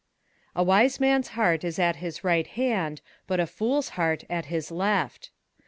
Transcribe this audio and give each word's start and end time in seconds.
21:010:002 0.55 0.61
A 0.61 0.63
wise 0.63 0.99
man's 0.99 1.27
heart 1.27 1.63
is 1.63 1.77
at 1.77 1.97
his 1.97 2.23
right 2.23 2.47
hand; 2.47 3.01
but 3.27 3.39
a 3.39 3.45
fool's 3.45 3.89
heart 3.89 4.23
at 4.31 4.45
his 4.45 4.71
left. 4.71 5.29